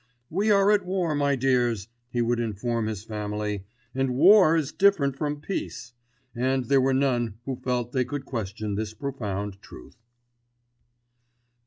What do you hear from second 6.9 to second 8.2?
none who felt they